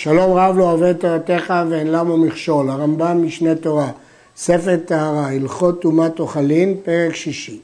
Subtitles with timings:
[0.00, 3.90] שלום רב לא אוהב את תורתך ואין למה מכשול, הרמב"ם משנה תורה,
[4.36, 7.60] ספר טהרה, הלכות טומאת אוכלין, פרק שישי.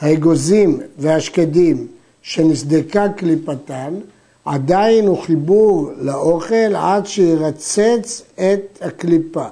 [0.00, 1.86] האגוזים והשקדים
[2.22, 3.94] שנסדקה קליפתן,
[4.44, 9.46] עדיין הוא חיבור לאוכל עד שירצץ את הקליפה.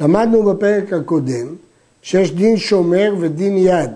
[0.00, 1.46] למדנו בפרק הקודם
[2.02, 3.90] שיש דין שומר ודין יד,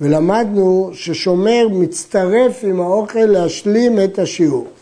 [0.00, 4.73] ולמדנו ששומר מצטרף עם האוכל להשלים את השיעור.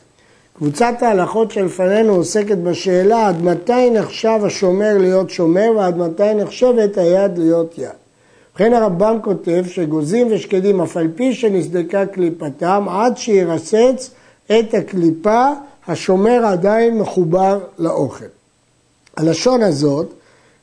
[0.62, 7.38] קבוצת ההלכות שלפנינו עוסקת בשאלה עד מתי נחשב השומר להיות שומר ועד מתי נחשבת היד
[7.38, 7.88] להיות יד.
[8.50, 14.10] ובכן הרמב"ם כותב שגוזים ושקדים אף על פי שנסדקה קליפתם עד שירסץ
[14.46, 15.46] את הקליפה
[15.86, 18.24] השומר עדיין מחובר לאוכל.
[19.16, 20.12] הלשון הזאת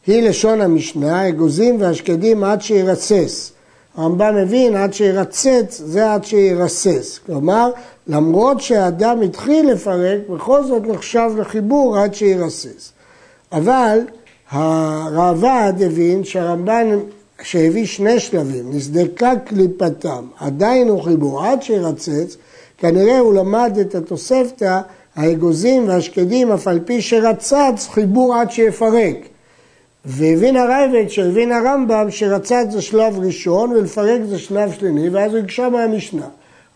[0.08, 3.52] היא לשון המשנה, אגוזים והשקדים עד שירסס.
[4.00, 7.20] הרמב"ם מבין עד שירצץ זה עד שירסס.
[7.26, 7.72] כלומר,
[8.08, 12.92] למרות שהאדם התחיל לפרק, בכל זאת נחשב לחיבור עד שירסס.
[13.52, 14.00] אבל
[14.52, 17.00] הראב"ד הבין שהרמב"ן
[17.42, 22.38] שהביא שני שלבים, נסדקה קליפתם, עדיין הוא חיבור עד שירצץ,
[22.78, 24.80] כנראה הוא למד את התוספתא,
[25.16, 29.16] האגוזים והשקדים, אף על פי שרצץ, חיבור עד שיפרק.
[30.06, 35.70] והבין הרייבד שהבין הרמב"ם שרצץ זה שלב ראשון ולפרק זה שלב שני, ואז הוא הקשה
[35.70, 36.28] מהמשנה.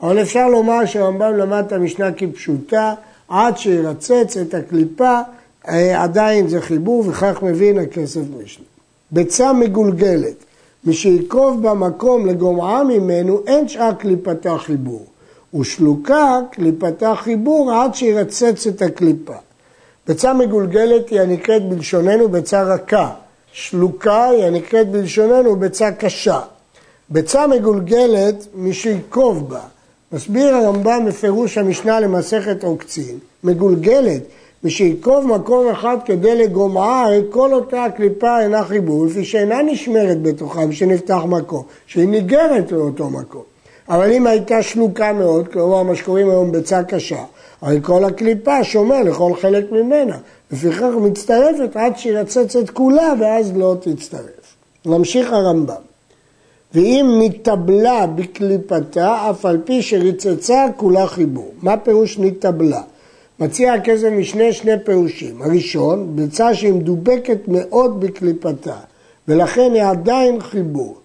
[0.01, 2.93] אבל אפשר לומר שהרמב"ם למד את המשנה כפשוטה,
[3.27, 5.19] עד שירצץ את הקליפה,
[5.67, 8.65] אה, עדיין זה חיבור, וכך מבין הכסף משנה.
[9.11, 10.45] ביצה מגולגלת,
[10.85, 15.05] מי שיקרוב במקום לגומעה ממנו, אין שאר קליפתה חיבור.
[15.59, 19.35] ושלוקה קליפתה חיבור עד שירצץ את הקליפה.
[20.07, 23.09] ביצה מגולגלת היא הנקראת בלשוננו ביצה רכה.
[23.51, 26.39] שלוקה היא הנקראת בלשוננו ביצה קשה.
[27.09, 29.59] ביצה מגולגלת מי שיקרוב בה.
[30.11, 34.21] מסביר הרמב"ם בפירוש המשנה למסכת עוקצין, מגולגלת,
[34.63, 40.61] משיקרוב מקום אחד כדי לגומעה, הרי כל אותה הקליפה אינה חיבור, לפי שאינה נשמרת בתוכה
[40.69, 43.41] ושנפתח מקום, שהיא ניגרת לאותו מקום.
[43.89, 47.23] אבל אם הייתה שלוקה מאוד, כלומר מה שקוראים היום ביצה קשה,
[47.63, 50.17] הרי כל הקליפה שומר לכל חלק ממנה,
[50.51, 54.55] לפיכך מצטרפת עד שירצץ את כולה ואז לא תצטרף.
[54.85, 55.81] נמשיך הרמב"ם.
[56.73, 61.51] ואם נתבלה בקליפתה, אף על פי שריצצה כולה חיבור.
[61.61, 62.81] מה פירוש נתבלה?
[63.39, 65.41] מציע הכסף משנה שני פירושים.
[65.41, 68.75] הראשון, ביצה שהיא מדובקת מאוד בקליפתה,
[69.27, 70.97] ולכן היא עדיין חיבור.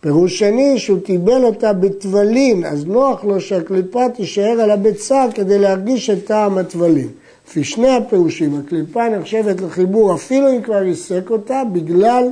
[0.00, 6.10] פירוש שני, שהוא טיבל אותה בטבלין, אז נוח לו שהקליפה תישאר על הביצה כדי להרגיש
[6.10, 7.08] את טעם הטבלין.
[7.48, 12.28] לפי שני הפירושים, הקליפה נחשבת לחיבור אפילו אם כבר ריסק אותה, בגלל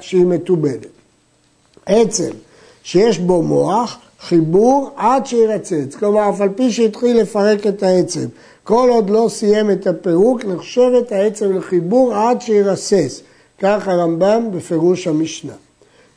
[0.00, 0.86] שהיא מתובלת.
[1.86, 2.30] עצם
[2.82, 5.94] שיש בו מוח, חיבור עד שירצץ.
[5.98, 8.26] כלומר, אף על פי שהתחיל לפרק את העצם,
[8.64, 13.22] כל עוד לא סיים את הפירוק, נחשבת העצם לחיבור עד שירסס.
[13.58, 15.52] כך הרמב"ם בפירוש המשנה.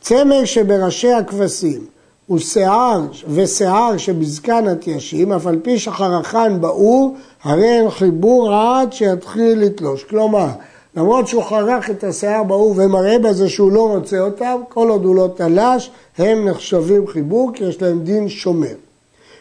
[0.01, 1.85] צמר שבראשי הכבשים
[2.29, 10.03] ושיער ושיער שבזקן התיישים, אף על פי שחרכן באור, הרי אין חיבור עד שיתחיל לתלוש.
[10.03, 10.47] כלומר,
[10.95, 15.15] למרות שהוא חרך את השיער באור ומראה בזה שהוא לא רוצה אותם, כל עוד הוא
[15.15, 18.75] לא תלש, הם נחשבים חיבור כי יש להם דין שומר.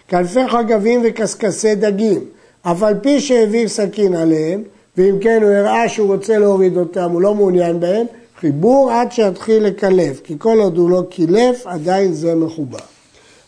[0.09, 2.25] כנפי חגבים וקשקשי דגים,
[2.63, 4.63] אף על פי שהעביר סכין עליהם,
[4.97, 8.07] ואם כן הוא הראה שהוא רוצה להוריד אותם, הוא לא מעוניין בהם,
[8.41, 12.79] חיבור עד שיתחיל לקלף, כי כל עוד הוא לא קילף, עדיין זה מחובר.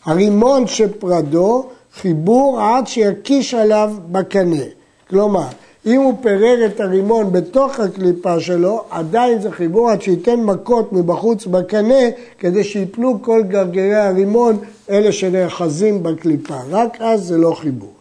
[0.05, 4.63] הרימון שפרדו, חיבור עד שיקיש עליו בקנה.
[5.09, 5.47] כלומר,
[5.85, 11.45] אם הוא פירר את הרימון בתוך הקליפה שלו, עדיין זה חיבור עד שייתן מכות מבחוץ
[11.45, 12.03] בקנה,
[12.39, 14.57] כדי שיפלו כל גרגרי הרימון,
[14.89, 16.57] אלה שנאחזים בקליפה.
[16.69, 17.93] רק אז זה לא חיבור.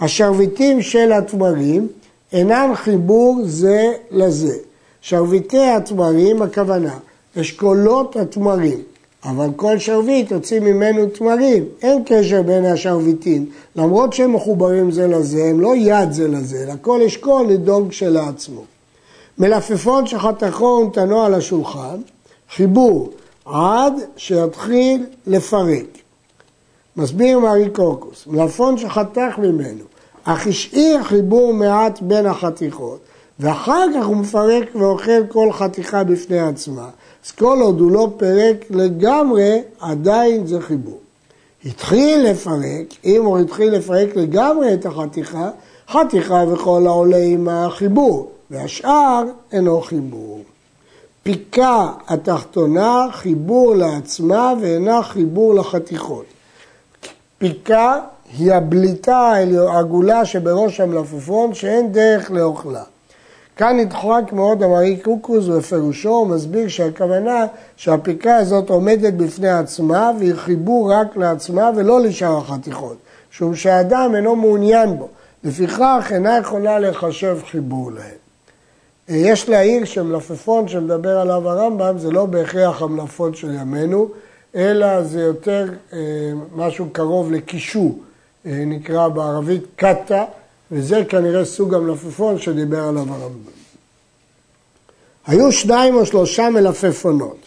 [0.00, 1.88] השרביטים של התמרים
[2.32, 4.71] אינם חיבור זה לזה.
[5.02, 6.98] שרביטי התמרים, הכוונה,
[7.40, 8.82] אשכולות התמרים.
[9.24, 13.50] אבל כל שרביט יוציא ממנו תמרים, אין קשר בין השרביטים.
[13.76, 18.60] למרות שהם מחוברים זה לזה, הם לא יד זה לזה, אלא כל אשכול לדאוג כשלעצמו.
[19.38, 22.00] מלפפון שחתכו ונתנו על השולחן,
[22.54, 23.10] חיבור
[23.44, 25.86] עד שיתחיל לפרק.
[26.96, 29.84] מסביר מארי קורקוס, מלפפון שחתך ממנו,
[30.24, 32.98] אך השאיר חיבור מעט בין החתיכות,
[33.42, 36.88] ואחר כך הוא מפרק ואוכל כל חתיכה בפני עצמה.
[37.26, 40.98] אז כל עוד הוא לא פירק לגמרי, עדיין זה חיבור.
[41.64, 45.50] התחיל לפרק, אם הוא התחיל לפרק לגמרי את החתיכה,
[45.88, 49.22] חתיכה וכל העולה עם החיבור, והשאר
[49.52, 50.40] אינו חיבור.
[51.22, 56.24] פיקה התחתונה חיבור לעצמה ואינה חיבור לחתיכות.
[57.38, 57.98] פיקה
[58.38, 59.32] היא הבליטה
[59.68, 62.82] העגולה שבראש המלפפון שאין דרך לאוכלה.
[63.56, 67.46] כאן נדחק מאוד המרי קוקוס בפירושו, הוא מסביר שהכוונה
[67.76, 72.96] שהפיקה הזאת עומדת בפני עצמה והיא חיבור רק לעצמה ולא לשאר החתיכות,
[73.32, 75.08] משום שהאדם אינו מעוניין בו,
[75.44, 78.22] לפיכך אינה יכולה לחשב חיבור להם.
[79.08, 84.08] יש להעיר שמלפפון שמדבר עליו הרמב"ם זה לא בהכרח המלפפון של ימינו,
[84.54, 85.98] אלא זה יותר אה,
[86.56, 87.94] משהו קרוב לקישו,
[88.46, 90.24] אה, נקרא בערבית קטה,
[90.72, 93.52] וזה כנראה סוג המלפפון שדיבר עליו הרמב"ם.
[95.26, 97.38] היו שניים או שלושה מלפפונות,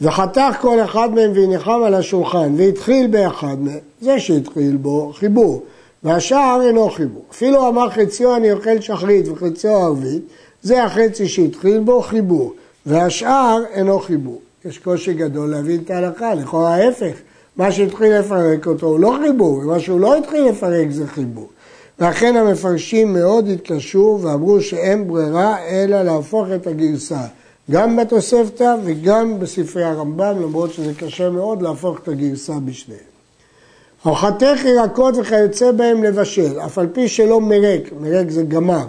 [0.00, 5.64] וחתך כל אחד מהם והניחם על השולחן, והתחיל באחד מהם, זה שהתחיל בו חיבור,
[6.02, 7.24] והשאר אינו חיבור.
[7.30, 10.22] אפילו אמר חציו אני אוכל שחרית וחציו ערבית,
[10.62, 12.54] זה החצי שהתחיל בו חיבור,
[12.86, 14.40] והשאר אינו חיבור.
[14.64, 17.14] יש קושי גדול להבין את ההלכה, לכאורה ההפך,
[17.56, 21.48] מה שהתחיל לפרק אותו הוא לא חיבור, ומה שהוא לא התחיל לפרק זה חיבור.
[22.00, 27.20] ואכן המפרשים מאוד התקשו ואמרו שאין ברירה אלא להפוך את הגרסה,
[27.70, 33.00] גם בתוספתא וגם בספרי הרמב"ם, למרות שזה קשה מאוד להפוך את הגרסה בשניהם.
[34.02, 38.84] הוכחתך ירקות וכיוצא בהם לבשל, אף על פי שלא מרק, מרק זה גמר,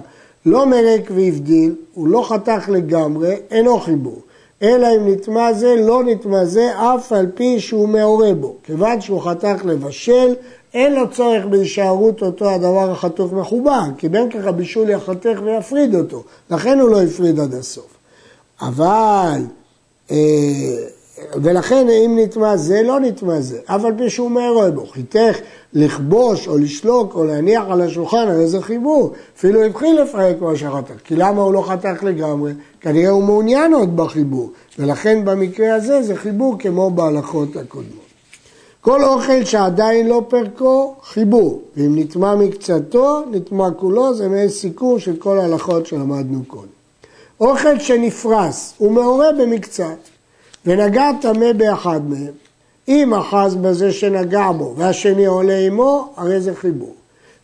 [0.45, 4.21] לא מרק והבדיל, הוא לא חתך לגמרי, אינו חיבור.
[4.61, 8.55] אלא אם נטמע זה, לא נטמע זה, אף על פי שהוא מעורה בו.
[8.63, 10.33] כיוון שהוא חתך לבשל,
[10.73, 16.23] אין לו צורך בהישארות אותו הדבר החתוך מחובר, כי בין כך הבישול יחתך ויפריד אותו,
[16.49, 17.87] לכן הוא לא הפריד עד הסוף.
[18.61, 19.41] אבל,
[20.11, 20.17] אה,
[21.35, 24.85] ולכן אם נטמע זה, לא נטמע זה, אף על פי שהוא מערה בו.
[24.85, 25.37] חיתך
[25.73, 29.13] לכבוש או לשלוק או להניח על השולחן, הרי זה חיבור.
[29.37, 32.53] אפילו התחיל לפרק מה שחתך, כי למה הוא לא חתך לגמרי?
[32.81, 38.00] כנראה הוא מעוניין עוד בחיבור, ולכן במקרה הזה זה חיבור כמו בהלכות הקודמות.
[38.81, 41.61] כל אוכל שעדיין לא פרקו, חיבור.
[41.77, 46.67] ואם נטמע מקצתו, נטמע כולו, זה מעין סיכום של כל ההלכות שלמדנו קודם.
[47.39, 49.97] אוכל שנפרס, הוא מעורה במקצת,
[50.65, 52.33] ונגע טמא באחד מהם.
[52.87, 56.93] אם אחז בזה שנגע בו והשני עולה עמו, הרי זה חיבור.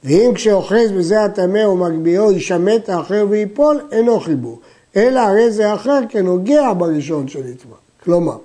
[0.04, 4.60] ואם כשאוחז בזה הטמא ומגביהו יישמט האחר וייפול, אינו חיבור.
[4.96, 7.76] אלא הרי זה אחר כנוגע בראשון שנטמע.
[8.04, 8.38] כלומר,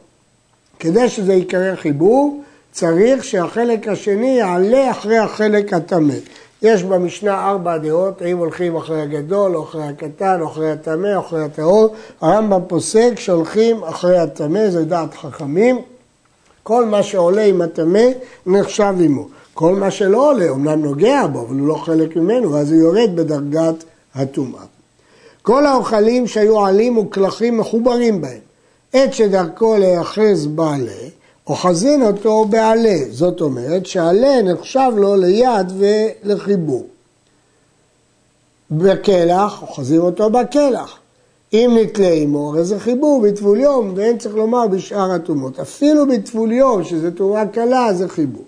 [0.78, 2.42] כדי שזה יקרה חיבור,
[2.72, 6.14] צריך שהחלק השני יעלה אחרי החלק הטמא.
[6.62, 11.20] יש במשנה ארבע דעות, האם הולכים אחרי הגדול, או אחרי הקטן, או אחרי הטמא, או
[11.20, 11.94] אחרי הטהור.
[12.20, 15.80] הרמב"ם פוסק שהולכים אחרי הטמא, זה דעת חכמים.
[16.62, 18.04] כל מה שעולה עם הטמא
[18.46, 19.28] נחשב עמו.
[19.54, 23.16] כל מה שלא עולה, אומנם נוגע בו, אבל הוא לא חלק ממנו, ואז הוא יורד
[23.16, 23.84] בדרגת
[24.14, 24.62] הטומאה.
[25.42, 28.38] כל האוכלים שהיו עלים וקלחים מחוברים בהם.
[28.92, 30.92] עת שדרכו להיאחז בעלה,
[31.46, 36.86] אוחזין אותו בעלה, זאת אומרת שעלה נחשב לו ליד ולחיבור.
[38.70, 40.98] בקלח, אוחזים אותו בקלח.
[41.52, 45.60] אם נתלה עמו, הרי זה חיבור בטבול יום, ואין צריך לומר בשאר הטומאות.
[45.60, 48.44] אפילו בטבול יום, שזה טומאה קלה, זה חיבור.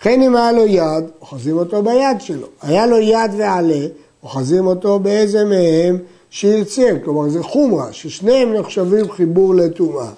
[0.00, 2.46] וכן אם היה לו יד, אוחזים אותו ביד שלו.
[2.62, 3.86] היה לו יד ועלה,
[4.22, 5.98] אוחזים אותו באיזה מהם
[6.30, 6.90] שירצה.
[7.04, 10.10] כלומר, זה חומרה, ששניהם נחשבים חיבור לטומאה.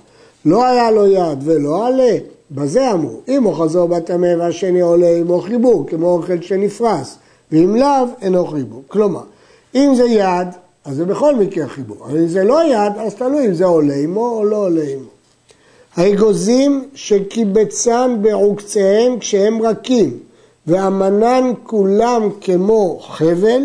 [0.44, 2.16] לא היה לו יד ולא עלה,
[2.50, 7.19] בזה אמרו, אם הוא חזור בטמא והשני עולה עמו חיבור, כמו אוכל שנפרס,
[7.52, 8.82] ואם לאו, אינו חיבור.
[8.88, 9.22] כלומר,
[9.75, 10.48] אם זה יד,
[10.84, 13.94] אז זה בכל מקרה חיבור, אבל אם זה לא יד, אז תלוי אם זה עולה
[13.94, 15.09] עמו או לא עולה עמו.
[15.97, 20.18] האגוזים שקיבצן בעוקציהם כשהם רכים,
[20.66, 23.62] ואמנן כולם כמו חבל,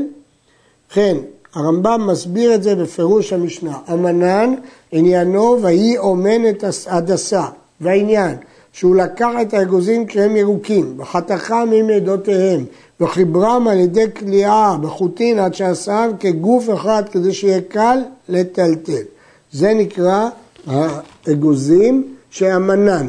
[0.89, 1.17] כן,
[1.55, 3.77] הרמב"ם מסביר את זה בפירוש המשנה.
[3.93, 4.55] אמנן
[4.91, 7.45] עניינו ויהי אומן את הדסה,
[7.81, 8.35] והעניין
[8.73, 12.65] שהוא לקח את האגוזים כשהם ירוקים, וחתכם עם עדותיהם,
[12.99, 17.97] וחיברם על ידי כליאה בחוטין עד שעשם כגוף אחד כדי שיהיה קל
[18.29, 19.01] לטלטל.
[19.51, 20.29] זה נקרא
[20.67, 23.07] האגוזים שהמנן.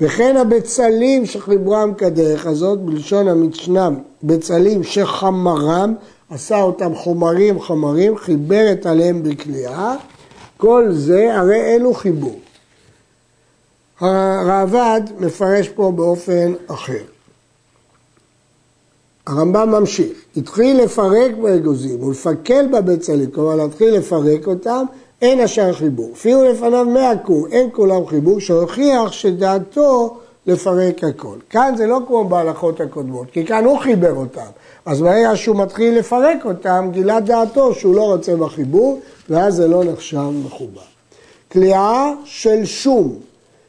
[0.00, 3.88] וכן הבצלים שחיברם כדרך הזאת, בלשון המשנה,
[4.22, 5.94] בצלים שחמרם,
[6.30, 9.94] עשה אותם חומרים חומרים, חיבר את עליהם בכליאה,
[10.56, 12.40] כל זה הרי אלו חיבור.
[14.00, 17.02] הראב"ד מפרש פה באופן אחר.
[19.26, 24.84] הרמב"ם ממשיך, התחיל לפרק באגוזים ולפקל בבצלים, כלומר להתחיל לפרק אותם,
[25.22, 26.10] אין השאר חיבור.
[26.12, 31.36] אפילו לפניו מאה כור, אין כולם חיבור, שהוכיח שדעתו לפרק הכל.
[31.50, 34.50] כאן זה לא כמו בהלכות הקודמות, כי כאן הוא חיבר אותם.
[34.86, 39.84] אז ברגע שהוא מתחיל לפרק אותם, גילה דעתו שהוא לא רוצה בחיבור, ואז זה לא
[39.84, 40.80] נחשב מחובר.
[41.52, 43.14] כליאה של שום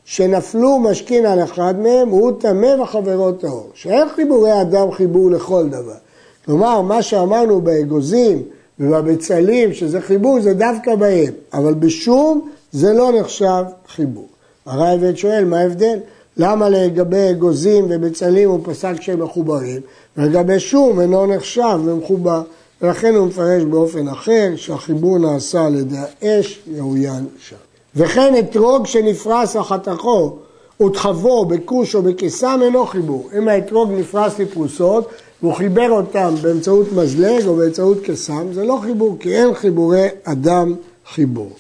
[0.06, 3.70] שנפלו משכין על אחד מהם, הוא טמא וחברו טהור.
[3.74, 5.98] שאין חיבורי אדם חיבור לכל דבר.
[6.46, 8.44] כלומר, מה שאמרנו באגוזים
[8.80, 14.28] ובבצלים, שזה חיבור, זה דווקא בהם, אבל בשום זה לא נחשב חיבור.
[14.66, 16.00] הרייבד שואל, מה ההבדל?
[16.38, 19.82] למה לגבי אגוזים ובצלים הוא פסק שהם מחוברים,
[20.18, 22.42] ולגבי שום אינו נחשב ומחובר.
[22.82, 27.56] ולכן הוא מפרש באופן אחר, שהחיבור נעשה על ידי האש, יאוין שם.
[27.96, 30.38] וכן אתרוג שנפרס לחתכו
[30.86, 33.30] ותחבו בכוש או בקיסם אינו חיבור.
[33.38, 35.10] אם האתרוג נפרס לפרוסות
[35.42, 40.76] והוא חיבר אותם באמצעות מזלג או באמצעות קיסם, זה לא חיבור, כי אין חיבורי אדם
[41.14, 41.52] חיבור.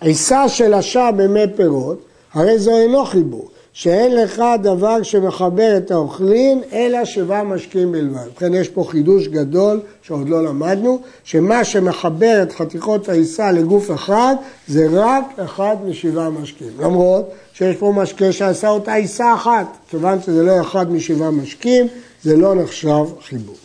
[0.00, 1.98] עיסה של אשה במי פירות,
[2.32, 3.48] הרי זו אינו חיבור.
[3.80, 8.26] שאין לך דבר שמחבר את האוכלין, אלא שבעה משקים בלבד.
[8.26, 14.34] ובכן, יש פה חידוש גדול שעוד לא למדנו, שמה שמחבר את חתיכות העיסה לגוף אחד,
[14.68, 16.68] זה רק אחד משבעה משקים.
[16.78, 21.86] למרות שיש פה משקה שעשה אותה עיסה אחת, כיוון שזה לא אחד משבעה משקים,
[22.22, 23.56] זה לא נחשב חיבור.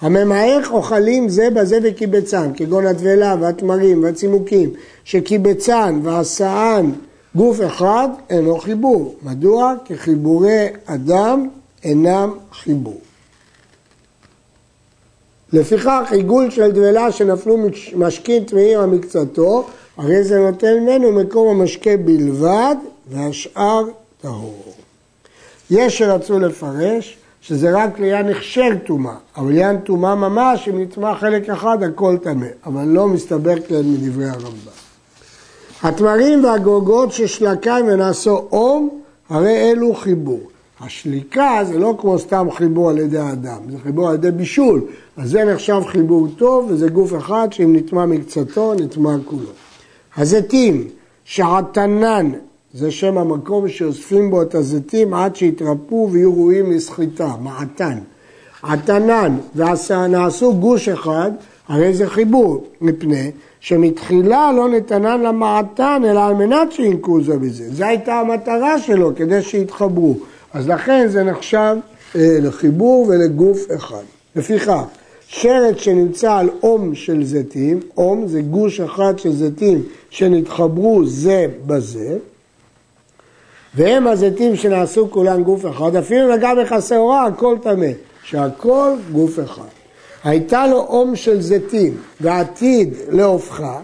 [0.00, 4.70] הממעך אוכלים זה בזה וקיבצן, כגון הטבלה והתמרים והצימוקים,
[5.04, 6.90] שקיבצן ועשאן
[7.34, 9.14] גוף אחד אינו חיבור.
[9.22, 9.74] מדוע?
[9.84, 11.48] כי חיבורי אדם
[11.84, 13.00] אינם חיבור.
[15.52, 17.56] לפיכך עיגול של דבלה שנפלו
[17.96, 22.76] משקים טמאים על מקצתו, הרי זה נותן ממנו מקום המשקה בלבד
[23.08, 23.84] והשאר
[24.20, 24.74] טהור.
[25.70, 31.50] יש שרצו לפרש שזה רק לעניין הכשר טומאה, אבל לעניין טומאה ממש, אם נטמע חלק
[31.50, 34.81] אחד הכל טמא, אבל לא מסתבר כן מדברי הרמב"ם.
[35.82, 38.88] התמרים והגוגות ששלקיים ונעשו אום,
[39.28, 40.40] הרי אלו חיבור.
[40.80, 44.82] השליקה זה לא כמו סתם חיבור על ידי האדם, זה חיבור על ידי בישול.
[45.16, 49.50] אז זה נחשב חיבור טוב, וזה גוף אחד שאם נטמע מקצתו, נטמע כולו.
[50.16, 50.88] הזיתים,
[51.24, 52.30] שעתנן,
[52.74, 57.98] זה שם המקום שאוספים בו את הזיתים עד שיתרפו ויהיו ראויים לסחיטה, מעתן.
[58.62, 61.30] עתנן ונעשו גוש אחד,
[61.72, 67.64] הרי זה חיבור, מפני שמתחילה לא נתנן למעתן, אלא על מנת שינקו זה בזה.
[67.70, 70.16] זו הייתה המטרה שלו, כדי שיתחברו.
[70.52, 71.76] אז לכן זה נחשב
[72.16, 74.02] אה, לחיבור ולגוף אחד.
[74.36, 74.82] לפיכך,
[75.26, 82.16] שרץ שנמצא על אום של זיתים, אום זה גוש אחד של זיתים שנתחברו זה בזה,
[83.74, 87.90] והם הזיתים שנעשו כולם גוף אחד, אפילו נגע בחסרה הכל טמא,
[88.22, 89.81] שהכל גוף אחד.
[90.24, 93.80] הייתה לו אום של זיתים ועתיד להופכה,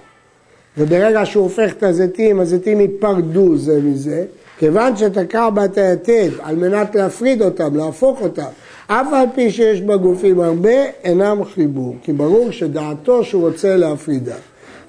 [0.78, 4.24] וברגע שהוא הופך את הזיתים, הזיתים ייפרדו זה מזה,
[4.58, 8.48] כיוון שתקע בת היתד על מנת להפריד אותם, להפוך אותם,
[8.86, 14.36] אף על פי שיש בגופים הרבה, אינם חיבור, כי ברור שדעתו שהוא רוצה להפרידה.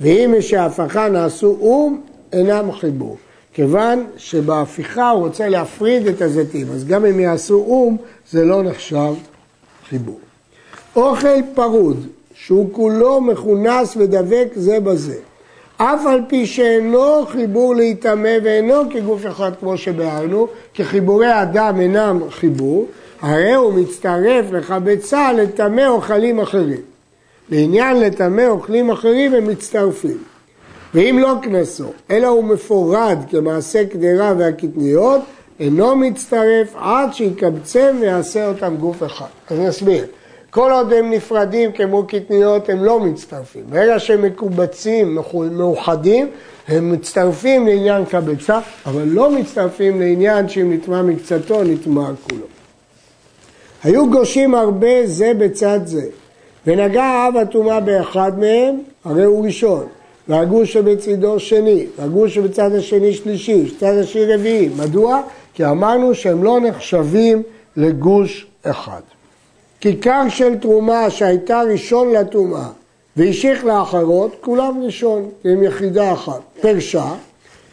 [0.02, 2.02] ואם משההפכה נעשו אום,
[2.34, 3.18] אינם חיבור.
[3.54, 7.98] כיוון שבהפיכה הוא רוצה להפריד את הזיתים, אז גם אם יעשו אום,
[8.32, 9.14] זה לא נחשב
[9.90, 10.20] חיבור.
[10.96, 15.16] אוכל פרוד, שהוא כולו מכונס ודבק זה בזה,
[15.78, 22.20] אף על פי שאינו חיבור להיטמא ואינו כגוף אחד כמו שביארנו, כי חיבורי אדם אינם
[22.30, 22.86] חיבור,
[23.22, 26.82] הרי הוא מצטרף לחבצה לטמא אוכלים אחרים.
[27.50, 30.18] לעניין לטמא אוכלים אחרים הם מצטרפים.
[30.94, 35.22] ואם לא קנסו, אלא הוא מפורד כמעשה קדרה והקטניות,
[35.60, 39.26] אינו מצטרף עד שיקבצם ויעשה אותם גוף אחד.
[39.50, 40.06] אז נסביר.
[40.50, 43.64] כל עוד הם נפרדים כמו קטניות, הם לא מצטרפים.
[43.70, 45.18] ברגע שהם מקובצים,
[45.52, 46.30] מאוחדים,
[46.68, 52.46] הם מצטרפים לעניין קבצה, אבל לא מצטרפים לעניין שאם נטמע מקצתו, נטמע כולו.
[53.84, 56.06] היו גושים הרבה זה בצד זה,
[56.68, 58.76] ונגע האב הטומאה באחד מהם,
[59.06, 59.86] הרי הוא ראשון,
[60.28, 64.70] והגוש שבצידו שני, והגוש שבצד השני שלישי, שבצד השני רביעי.
[64.78, 65.22] מדוע?
[65.54, 67.44] כי אמרנו שהם לא נחשבים
[67.78, 69.02] לגוש אחד.
[69.80, 72.70] כיכר של תרומה שהייתה ראשון לטומאה
[73.16, 76.42] והשיך לאחרות, כולם ראשון, עם יחידה אחת.
[76.62, 77.14] פרשה,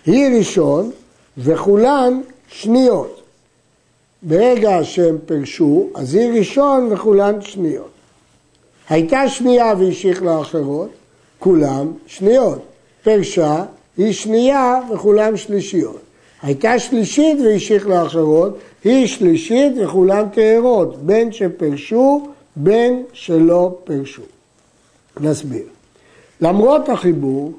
[0.06, 0.90] היא ראשון
[1.38, 3.22] וכולן שניות.
[4.22, 7.90] ברגע שהם פרשו, אז היא ראשון וכולן שניות.
[8.88, 10.90] הייתה שנייה והשיך לאחרות,
[11.38, 12.62] כולם שניות.
[13.02, 13.64] פרשה
[13.96, 16.05] היא שנייה וכולם שלישיות.
[16.42, 22.26] הייתה שלישית והשיך לאחרות, היא שלישית וכולן טהרות, בין שפרשו,
[22.56, 24.22] בין שלא פרשו.
[25.20, 25.62] נסביר.
[26.40, 27.52] למרות החיבור,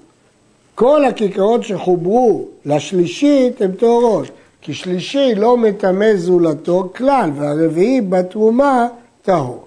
[0.76, 4.28] כל הכיכרות שחוברו לשלישית הן טהורות,
[4.62, 8.88] כי שלישי לא מטמא זולתו כלל, והרביעי בתרומה
[9.22, 9.64] טהור.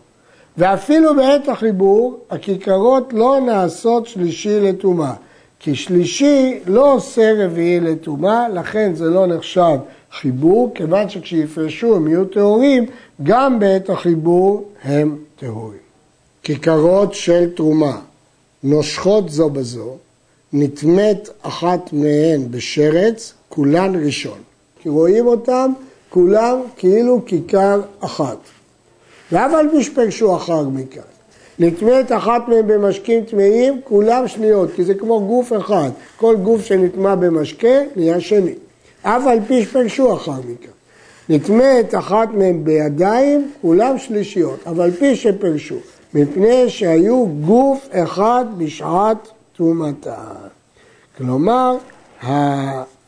[0.59, 5.15] ואפילו בעת החיבור, הכיכרות לא נעשות שלישי לטומאה,
[5.61, 9.79] כי שלישי לא עושה רביעי לטומאה, לכן זה לא נחשב
[10.13, 12.87] חיבור, כיוון שכשיפרשו הם יהיו טהורים,
[13.23, 15.79] גם בעת החיבור הם טהורים.
[16.43, 18.01] כיכרות של תרומה
[18.63, 19.97] נושכות זו בזו,
[20.53, 24.39] נטמאת אחת מהן בשרץ, כולן ראשון.
[24.83, 25.73] כי רואים אותם
[26.11, 28.39] כולם כאילו כיכר אחת.
[29.33, 31.03] ואף על פי שפרשו אחר מכאן.
[31.61, 35.91] נטמאת אחת מהן במשקים טמאים, כולם שניות, כי זה כמו גוף אחד.
[36.17, 38.55] כל גוף שנטמע במשקה נהיה שני.
[39.03, 40.71] אף על פי שפרשו אחר מכאן.
[41.29, 45.75] נטמאת אחת מהן בידיים, כולם שלישיות, אבל על פי שפרשו,
[46.15, 50.25] מפני שהיו גוף אחד בשעת תרומתה.
[51.19, 51.77] כלומר,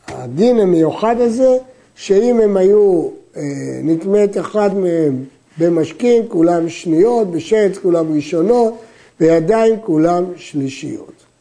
[0.07, 1.57] הדין המיוחד הזה,
[1.95, 3.07] שאם הם היו,
[3.37, 3.41] אה,
[3.83, 5.23] נטמאת אחד מהם
[5.57, 8.73] במשקים, כולם שניות, בשרץ כולם ראשונות,
[9.19, 11.32] בידיים כולם שלישיות.